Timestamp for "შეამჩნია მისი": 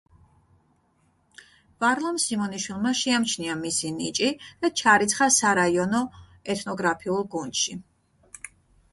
3.01-3.91